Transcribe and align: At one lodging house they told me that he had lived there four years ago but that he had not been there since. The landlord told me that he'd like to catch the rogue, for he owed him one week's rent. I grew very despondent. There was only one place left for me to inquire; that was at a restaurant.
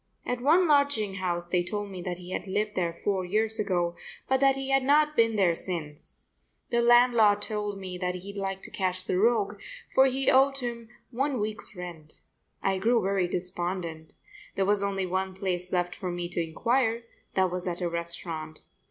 At 0.25 0.41
one 0.41 0.67
lodging 0.67 1.13
house 1.17 1.45
they 1.45 1.63
told 1.63 1.91
me 1.91 2.01
that 2.01 2.17
he 2.17 2.31
had 2.31 2.47
lived 2.47 2.73
there 2.73 2.99
four 3.03 3.23
years 3.23 3.59
ago 3.59 3.95
but 4.27 4.39
that 4.39 4.55
he 4.55 4.71
had 4.71 4.81
not 4.81 5.15
been 5.15 5.35
there 5.35 5.55
since. 5.55 6.23
The 6.71 6.81
landlord 6.81 7.43
told 7.43 7.77
me 7.77 7.99
that 7.99 8.15
he'd 8.15 8.35
like 8.35 8.63
to 8.63 8.71
catch 8.71 9.03
the 9.03 9.19
rogue, 9.19 9.59
for 9.93 10.07
he 10.07 10.31
owed 10.31 10.57
him 10.57 10.89
one 11.11 11.39
week's 11.39 11.75
rent. 11.75 12.21
I 12.63 12.79
grew 12.79 12.99
very 13.03 13.27
despondent. 13.27 14.15
There 14.55 14.65
was 14.65 14.81
only 14.81 15.05
one 15.05 15.35
place 15.35 15.71
left 15.71 15.93
for 15.93 16.09
me 16.09 16.29
to 16.29 16.41
inquire; 16.43 17.03
that 17.35 17.51
was 17.51 17.67
at 17.67 17.79
a 17.79 17.87
restaurant. 17.87 18.61